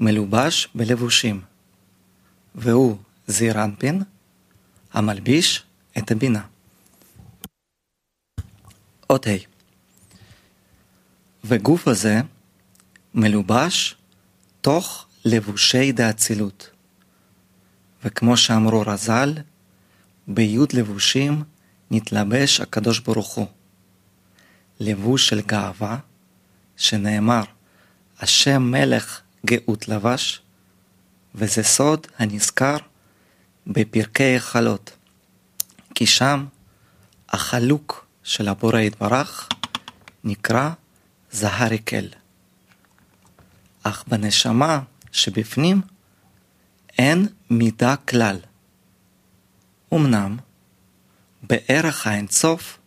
מלובש 0.00 0.68
בלבושים, 0.74 1.40
והוא 2.54 2.96
זעיר 3.26 3.64
אנפין, 3.64 4.02
המלביש 4.92 5.62
את 5.98 6.10
הבינה. 6.10 6.42
אות 9.10 9.26
ה' 9.26 9.30
וגוף 11.44 11.88
הזה 11.88 12.20
מלובש 13.14 13.96
תוך 14.60 15.06
לבושי 15.24 15.92
דאצילות. 15.92 16.70
וכמו 18.04 18.36
שאמרו 18.36 18.80
רז"ל, 18.86 19.34
ביוד 20.28 20.72
לבושים 20.72 21.42
נתלבש 21.90 22.60
הקדוש 22.60 22.98
ברוך 22.98 23.34
הוא. 23.34 23.46
לבוש 24.80 25.28
של 25.28 25.40
גאווה, 25.40 25.98
שנאמר, 26.76 27.44
השם 28.20 28.62
מלך 28.62 29.20
גאות 29.46 29.88
לבש, 29.88 30.42
וזה 31.34 31.62
סוד 31.62 32.06
הנזכר 32.18 32.76
בפרקי 33.66 34.36
החלות, 34.36 34.90
כי 35.94 36.06
שם 36.06 36.46
החלוק 37.28 38.09
של 38.22 38.48
הבורא 38.48 38.80
יתברך 38.80 39.48
נקרא 40.24 40.70
זהריקל. 41.30 42.08
אך 43.82 44.04
בנשמה 44.08 44.80
שבפנים 45.12 45.80
אין 46.98 47.28
מידה 47.50 47.96
כלל. 47.96 48.36
אמנם 49.94 50.36
בערך 51.42 52.06
האינסוף 52.06 52.78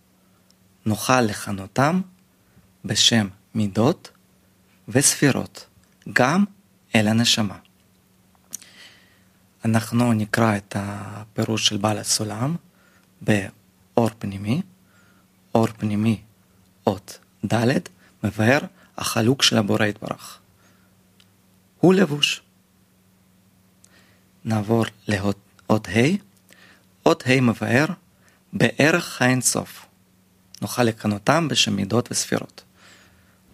נוכל 0.85 1.21
לכנותם 1.21 2.01
בשם 2.85 3.27
מידות 3.55 4.11
וספירות, 4.87 5.65
גם 6.13 6.45
אל 6.95 7.07
הנשמה. 7.07 7.57
אנחנו 9.65 10.13
נקרא 10.13 10.57
את 10.57 10.75
הפירוש 10.79 11.67
של 11.67 11.77
בעל 11.77 11.97
הסולם 11.97 12.55
באור 13.21 14.09
פנימי. 14.19 14.61
אור 15.55 15.67
פנימי, 15.67 16.21
אות 16.87 17.19
ד', 17.53 17.79
מבאר 18.23 18.59
החלוק 18.97 19.43
של 19.43 19.57
הבורא 19.57 19.85
יתברך. 19.85 20.39
הוא 21.79 21.93
לבוש. 21.93 22.41
נעבור 24.45 24.85
לאות 25.07 25.87
ה', 25.87 26.17
אות 27.05 27.23
ה' 27.27 27.41
מבאר 27.41 27.85
בערך 28.53 29.21
האינסוף. 29.21 29.85
נוכל 30.61 30.83
לקנותם 30.83 31.47
בשם 31.47 31.75
מידות 31.75 32.11
וספירות. 32.11 32.63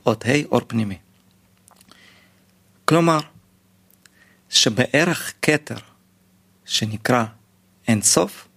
אות 0.06 0.26
ה', 0.26 0.46
אור 0.52 0.62
פנימי. 0.68 0.98
כלומר, 2.86 3.20
שבערך 4.50 5.34
כתר 5.42 5.78
שנקרא 6.66 7.26
אינסוף, 7.88 8.48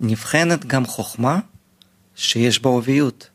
נבחנת 0.00 0.64
גם 0.64 0.86
חוכמה 0.86 1.40
שיש 2.16 2.58
בו 2.58 2.68
עוביות. 2.68 3.30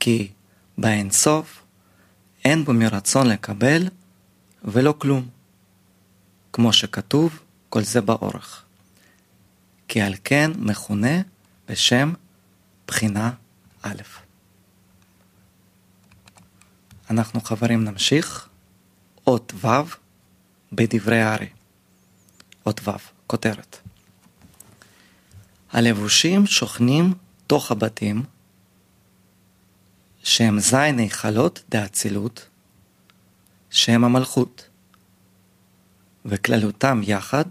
כי 0.00 0.30
באינסוף 0.78 1.62
אין 2.44 2.64
בו 2.64 2.72
מרצון 2.72 3.26
לקבל 3.26 3.88
ולא 4.64 4.94
כלום. 4.98 5.28
כמו 6.52 6.72
שכתוב, 6.72 7.40
כל 7.68 7.82
זה 7.82 8.00
באורך. 8.00 8.64
כי 9.88 10.00
על 10.00 10.14
כן 10.24 10.50
מכונה 10.56 11.20
בשם 11.68 12.12
בחינה 12.86 13.30
א'. 13.82 14.02
אנחנו 17.10 17.40
חברים 17.40 17.84
נמשיך. 17.84 18.48
אות 19.26 19.52
ו' 19.64 19.68
בדברי 20.72 21.22
הארי. 21.22 21.48
אות 22.66 22.88
ו', 22.88 22.90
כותרת. 23.26 23.76
הלבושים 25.72 26.46
שוכנים 26.46 27.14
תוך 27.48 27.70
הבתים, 27.70 28.22
שהם 30.22 30.58
זין 30.60 30.98
היכלות 30.98 31.62
דאצילות, 31.68 32.46
שהם 33.70 34.04
המלכות. 34.04 34.68
וכללותם 36.24 37.00
יחד 37.04 37.44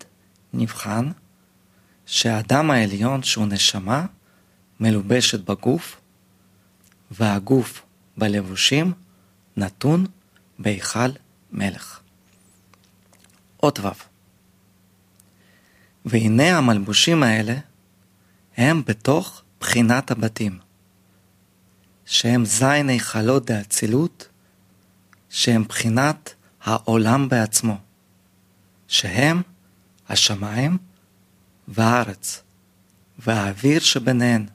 נבחן 0.53 1.11
שהאדם 2.05 2.71
העליון 2.71 3.23
שהוא 3.23 3.47
נשמה 3.47 4.05
מלובשת 4.79 5.39
בגוף, 5.39 6.01
והגוף 7.11 7.81
בלבושים 8.17 8.93
נתון 9.57 10.05
בהיכל 10.59 11.09
מלך. 11.51 11.99
אות 13.63 13.79
ו' 13.79 13.87
והנה 16.05 16.57
המלבושים 16.57 17.23
האלה 17.23 17.55
הם 18.57 18.81
בתוך 18.85 19.41
בחינת 19.59 20.11
הבתים, 20.11 20.59
שהם 22.05 22.45
זין 22.45 22.89
היכלות 22.89 23.45
דאצילות, 23.45 24.27
שהם 25.29 25.63
בחינת 25.63 26.33
העולם 26.63 27.29
בעצמו, 27.29 27.77
שהם 28.87 29.41
השמיים 30.09 30.77
והארץ, 31.67 32.43
והאוויר 33.19 33.79
שביניהן. 33.79 34.45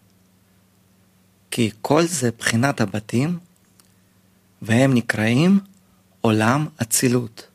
כי 1.50 1.70
כל 1.82 2.06
זה 2.06 2.30
בחינת 2.38 2.80
הבתים, 2.80 3.38
והם 4.62 4.94
נקראים 4.94 5.60
עולם 6.20 6.66
אצילות, 6.82 7.46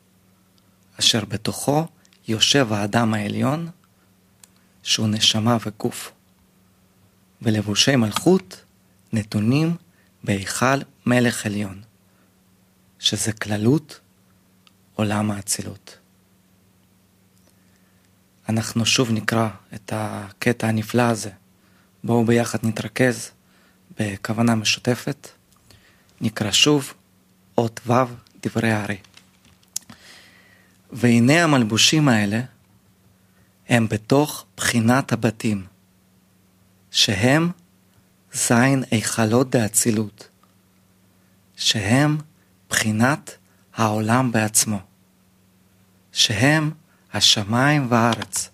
אשר 1.00 1.24
בתוכו 1.24 1.86
יושב 2.28 2.72
האדם 2.72 3.14
העליון, 3.14 3.70
שהוא 4.82 5.08
נשמה 5.08 5.56
וגוף. 5.66 6.12
ולבושי 7.42 7.96
מלכות 7.96 8.64
נתונים 9.12 9.76
בהיכל 10.24 10.76
מלך 11.06 11.46
עליון, 11.46 11.82
שזה 12.98 13.32
כללות 13.32 14.00
עולם 14.94 15.30
האצילות. 15.30 15.98
אנחנו 18.48 18.86
שוב 18.86 19.10
נקרא 19.12 19.48
את 19.74 19.92
הקטע 19.94 20.68
הנפלא 20.68 21.02
הזה. 21.02 21.30
בואו 22.04 22.24
ביחד 22.24 22.58
נתרכז 22.62 23.30
בכוונה 23.98 24.54
משותפת. 24.54 25.28
נקרא 26.20 26.52
שוב 26.52 26.94
אות 27.58 27.80
ו' 27.86 27.92
דברי 28.42 28.72
הארי. 28.72 28.96
והנה 30.92 31.44
המלבושים 31.44 32.08
האלה 32.08 32.40
הם 33.68 33.88
בתוך 33.88 34.44
בחינת 34.56 35.12
הבתים, 35.12 35.66
שהם 36.90 37.50
זין 38.32 38.84
היכלות 38.90 39.50
דאצילות, 39.50 40.28
שהם 41.56 42.18
בחינת 42.70 43.36
העולם 43.74 44.32
בעצמו, 44.32 44.78
שהם 46.12 46.70
השמיים 47.12 47.86
והארץ, 47.90 48.48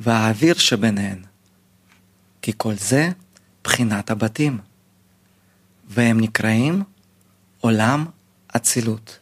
והאוויר 0.00 0.54
שביניהן, 0.54 1.22
כי 2.42 2.52
כל 2.56 2.74
זה 2.74 3.10
בחינת 3.64 4.10
הבתים, 4.10 4.58
והם 5.88 6.20
נקראים 6.20 6.82
עולם 7.60 8.06
אצילות, 8.56 9.18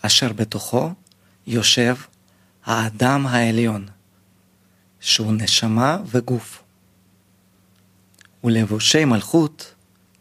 אשר 0.00 0.32
בתוכו 0.32 0.92
יושב 1.46 1.96
האדם 2.64 3.26
העליון, 3.26 3.88
שהוא 5.04 5.32
נשמה 5.32 5.98
וגוף. 6.06 6.62
ולבושי 8.44 9.04
מלכות 9.04 9.74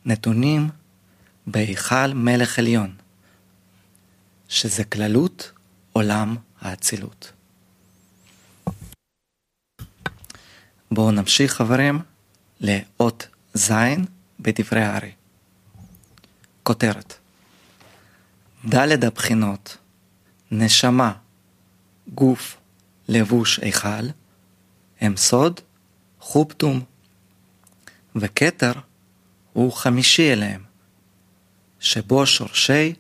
נתונים 0.06 0.70
בהיכל 1.48 2.08
מלך 2.14 2.60
עליון, 2.60 2.96
שזה 4.50 4.84
כללות 4.84 5.52
עולם 5.94 6.36
האצילות. 6.62 7.32
בואו 10.92 11.12
נמשיך 11.12 11.54
חברים 11.54 12.00
לאות 12.62 13.28
ז' 13.54 13.72
בדברי 14.40 14.82
הארי. 14.84 15.12
כותרת 16.64 17.14
ד' 18.70 19.06
הבחינות 19.06 19.78
נשמה, 20.52 21.14
גוף, 22.14 22.58
לבוש, 23.08 23.60
היכל 23.60 24.08
הם 25.04 25.18
סוד, 25.18 25.60
חופטום, 26.20 26.84
וכתר 28.16 28.74
הוא 29.54 29.74
חמישי 29.74 30.34
אליהם, 30.34 30.64
שבו 31.80 32.26
שורשי 32.26 32.94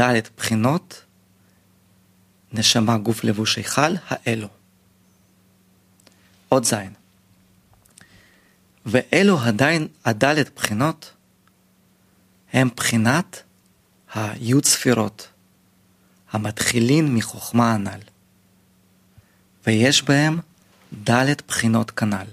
ד' 0.00 0.20
בחינות 0.36 1.02
נשמה, 2.52 2.98
גוף, 2.98 3.24
לבוש, 3.24 3.56
היכל, 3.56 3.94
האלו. 4.06 4.48
עוד 6.48 6.64
זין. 6.64 6.92
ואלו 8.86 9.38
עדיין 9.38 9.88
הדלת 10.04 10.54
בחינות 10.56 11.12
הם 12.52 12.68
בחינת 12.76 13.42
היוד 14.14 14.64
ספירות, 14.64 15.28
המתחילין 16.30 17.14
מחוכמה 17.14 17.72
הנ"ל. 17.72 18.00
ויש 19.66 20.02
בהם 20.02 20.40
דלת 20.94 21.42
בחינות 21.48 21.90
כנ"ל. 21.90 22.26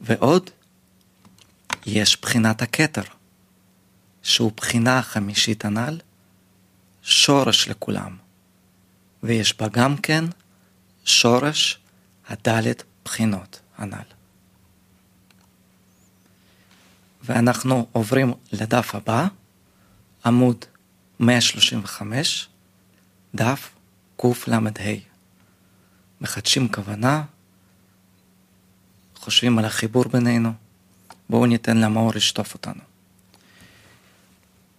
ועוד, 0.00 0.50
יש 1.86 2.20
בחינת 2.20 2.62
הכתר, 2.62 3.02
שהוא 4.22 4.52
בחינה 4.56 4.98
החמישית 4.98 5.64
הנ"ל, 5.64 5.98
שורש 7.02 7.68
לכולם. 7.68 8.16
ויש 9.22 9.58
בה 9.58 9.68
גם 9.68 9.96
כן 9.96 10.24
שורש 11.04 11.78
הדלת 12.28 12.82
בחינות 13.04 13.60
הנ"ל. 13.78 14.12
ואנחנו 17.22 17.86
עוברים 17.92 18.32
לדף 18.52 18.94
הבא, 18.94 19.26
עמוד 20.26 20.64
135, 21.20 22.48
דף 23.34 23.70
קל"ה. 24.16 24.58
מחדשים 26.20 26.72
כוונה, 26.72 27.22
חושבים 29.22 29.58
על 29.58 29.64
החיבור 29.64 30.04
בינינו, 30.12 30.52
בואו 31.30 31.46
ניתן 31.46 31.76
למאור 31.76 32.12
לשטוף 32.14 32.54
אותנו. 32.54 32.80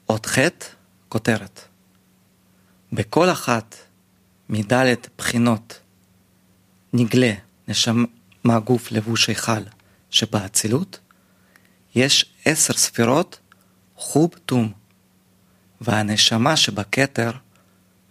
אות 0.09 0.25
ח', 0.25 0.37
כותרת. 1.09 1.61
בכל 2.93 3.31
אחת 3.31 3.75
מדלת 4.49 5.09
בחינות 5.17 5.79
נגלה 6.93 7.33
נשמה 7.67 8.59
גוף 8.63 8.91
לבוש 8.91 9.27
היכל 9.27 9.63
שבאצילות, 10.09 10.99
יש 11.95 12.25
עשר 12.45 12.73
ספירות 12.73 13.39
חוב 13.95 14.31
תום, 14.45 14.71
והנשמה 15.81 16.57
שבכתר 16.57 17.31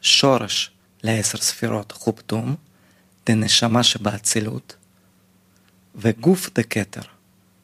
שורש 0.00 0.70
לעשר 1.02 1.38
ספירות 1.38 1.92
חוב 1.92 2.20
תום, 2.26 2.56
דנשמה 3.26 3.82
שבאצילות, 3.82 4.76
וגוף 5.94 6.50
דכתר 6.54 7.02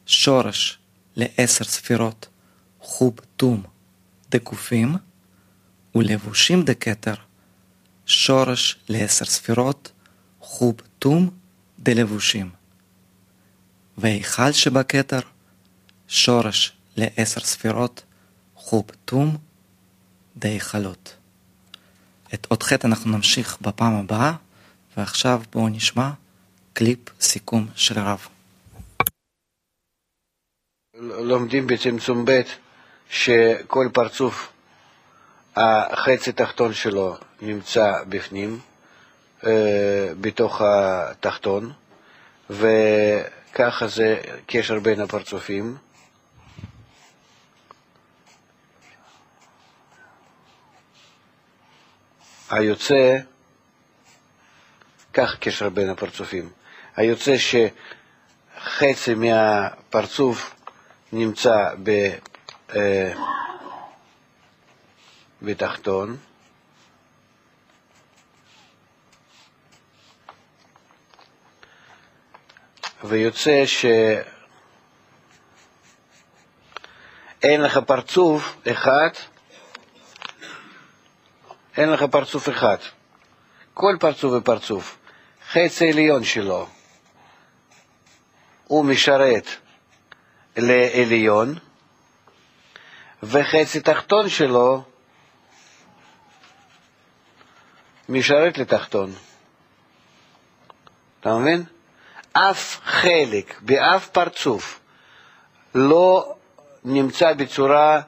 שורש 0.05 0.79
לעשר 1.15 1.63
ספירות 1.63 2.27
חוב 2.81 3.13
תום 3.37 3.63
דגופים, 4.29 4.95
ולבושים 5.95 6.63
דכתר 6.63 7.13
שורש 8.05 8.79
לעשר 8.89 9.25
ספירות, 9.25 9.91
חוב 10.39 10.75
תום 10.99 11.29
דלבושים. 11.79 12.49
והיכל 13.97 14.51
שבכתר, 14.51 15.19
שורש 16.07 16.73
לעשר 16.97 17.41
ספירות, 17.41 18.03
חוב 18.55 18.85
תום 19.05 19.37
דהיכלות. 20.37 21.15
את 22.33 22.47
אות 22.51 22.63
ח' 22.63 22.73
אנחנו 22.85 23.11
נמשיך 23.11 23.57
בפעם 23.61 23.93
הבאה, 23.93 24.33
ועכשיו 24.97 25.41
בואו 25.51 25.69
נשמע 25.69 26.11
קליפ 26.73 26.99
סיכום 27.21 27.67
של 27.75 27.99
הרב. 27.99 28.27
לומדים 31.01 31.67
בצמצום 31.67 32.25
ב' 32.25 32.41
שכל 33.09 33.87
פרצוף, 33.93 34.51
החצי 35.55 36.31
תחתון 36.31 36.73
שלו 36.73 37.17
נמצא 37.41 37.91
בפנים, 38.09 38.59
אה, 39.45 40.09
בתוך 40.21 40.61
התחתון, 40.61 41.71
וככה 42.49 43.87
זה 43.87 44.21
קשר 44.47 44.79
בין 44.79 45.01
הפרצופים. 45.01 45.77
היוצא 52.49 53.17
כך 55.19 55.35
קשר 55.39 55.69
בין 55.69 55.89
הפרצופים, 55.89 56.49
היוצא 56.95 57.35
שחצי 57.37 59.13
מהפרצוף 59.15 60.55
נמצא 61.13 61.55
ב, 61.83 61.89
אה, 62.75 63.13
בתחתון, 65.41 66.17
ויוצא 73.03 73.63
שאין 73.65 74.41
לך 77.61 77.77
פרצוף 77.77 78.57
אחד, 78.71 79.09
אין 81.77 81.89
לך 81.91 82.03
פרצוף 82.03 82.49
אחד. 82.49 82.77
כל 83.73 83.97
פרצוף 83.99 84.33
ופרצוף, 84.37 84.98
חצי 85.51 85.89
עליון 85.89 86.23
שלו, 86.23 86.67
הוא 88.67 88.85
משרת 88.85 89.47
לעליון, 90.57 91.55
וחצי 93.23 93.79
תחתון 93.79 94.29
שלו 94.29 94.83
משרת 98.09 98.57
לתחתון. 98.57 99.13
אתה 101.19 101.37
מבין? 101.37 101.63
אף 102.33 102.79
חלק 102.83 103.61
באף 103.61 104.07
פרצוף 104.07 104.79
לא 105.75 106.35
נמצא 106.83 107.33
בצורה 107.33 108.01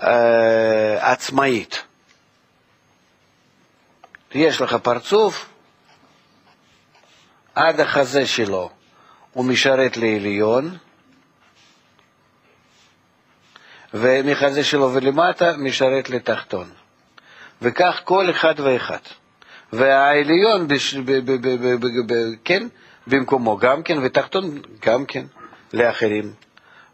אה, 0.00 1.12
עצמאית. 1.12 1.82
יש 4.34 4.60
לך 4.60 4.74
פרצוף, 4.74 5.48
עד 7.58 7.80
החזה 7.80 8.26
שלו 8.26 8.70
הוא 9.32 9.44
משרת 9.44 9.96
לעליון, 9.96 10.76
ומחזה 13.94 14.64
שלו 14.64 14.92
ולמטה 14.94 15.56
משרת 15.56 16.10
לתחתון. 16.10 16.70
וכך 17.62 18.00
כל 18.04 18.30
אחד 18.30 18.54
ואחד. 18.60 18.98
והעליון, 19.72 20.68
בש... 20.68 20.94
ב... 20.94 21.10
ב... 21.10 21.30
ב... 21.30 21.48
ב... 21.56 22.12
ב... 22.12 22.14
כן, 22.44 22.66
במקומו 23.06 23.56
גם 23.56 23.82
כן, 23.82 23.98
ותחתון 24.02 24.62
גם 24.86 25.06
כן 25.06 25.24
לאחרים. 25.72 26.32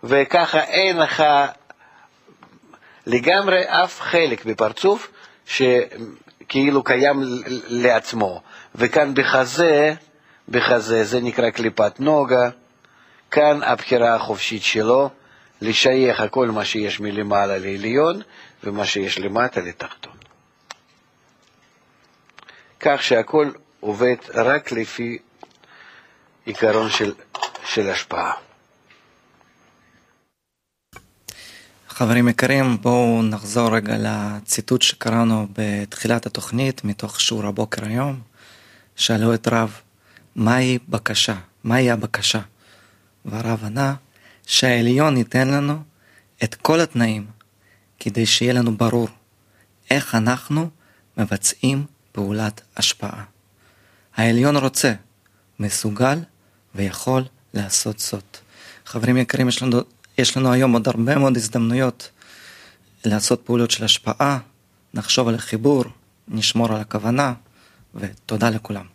וככה 0.04 0.60
אין 0.60 0.96
לך 0.98 1.22
לגמרי 3.06 3.62
אף 3.66 4.00
חלק 4.00 4.44
בפרצוף 4.44 5.12
שכאילו 5.46 6.82
קיים 6.84 7.22
לעצמו. 7.68 8.40
וכאן 8.74 9.14
בחזה, 9.14 9.94
בחזה 10.48 11.04
זה 11.04 11.20
נקרא 11.20 11.50
קליפת 11.50 12.00
נוגה, 12.00 12.50
כאן 13.30 13.62
הבחירה 13.62 14.14
החופשית 14.14 14.62
שלו 14.62 15.10
לשייך 15.60 16.22
כל 16.30 16.50
מה 16.50 16.64
שיש 16.64 17.00
מלמעלה 17.00 17.58
לעליון 17.58 18.20
ומה 18.64 18.86
שיש 18.86 19.18
למטה 19.18 19.60
לתחתון. 19.60 20.12
כך 22.80 23.02
שהכל 23.02 23.50
עובד 23.80 24.16
רק 24.34 24.72
לפי 24.72 25.18
עיקרון 26.44 26.90
של, 26.90 27.12
של 27.64 27.90
השפעה. 27.90 28.32
חברים 31.88 32.28
יקרים, 32.28 32.76
בואו 32.80 33.22
נחזור 33.22 33.76
רגע 33.76 33.94
לציטוט 33.98 34.82
שקראנו 34.82 35.46
בתחילת 35.58 36.26
התוכנית, 36.26 36.84
מתוך 36.84 37.20
שיעור 37.20 37.46
הבוקר 37.46 37.84
היום. 37.84 38.20
שאלו 38.96 39.34
את 39.34 39.48
רב, 39.48 39.80
מהי 40.36 40.78
בקשה? 40.88 41.34
מהי 41.64 41.90
הבקשה? 41.90 42.40
והרב 43.24 43.64
ענה, 43.64 43.94
שהעליון 44.46 45.16
ייתן 45.16 45.48
לנו 45.48 45.82
את 46.44 46.54
כל 46.54 46.80
התנאים, 46.80 47.26
כדי 48.00 48.26
שיהיה 48.26 48.52
לנו 48.52 48.76
ברור 48.76 49.08
איך 49.90 50.14
אנחנו 50.14 50.70
מבצעים 51.16 51.86
פעולת 52.12 52.60
השפעה. 52.76 53.24
העליון 54.16 54.56
רוצה, 54.56 54.94
מסוגל 55.60 56.18
ויכול 56.74 57.22
לעשות 57.54 57.98
זאת. 57.98 58.38
חברים 58.86 59.16
יקרים, 59.16 59.48
יש 59.48 59.62
לנו, 59.62 59.80
יש 60.18 60.36
לנו 60.36 60.52
היום 60.52 60.72
עוד 60.72 60.88
הרבה 60.88 61.18
מאוד 61.18 61.36
הזדמנויות 61.36 62.10
לעשות 63.04 63.42
פעולות 63.44 63.70
של 63.70 63.84
השפעה, 63.84 64.38
נחשוב 64.94 65.28
על 65.28 65.34
החיבור, 65.34 65.84
נשמור 66.28 66.72
על 66.74 66.80
הכוונה, 66.80 67.34
ותודה 67.94 68.50
לכולם. 68.50 68.93